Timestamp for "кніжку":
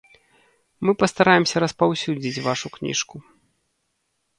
2.79-3.15